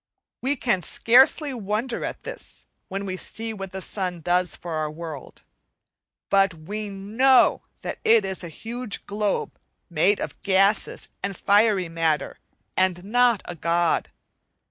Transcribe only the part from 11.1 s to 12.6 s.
and fiery matter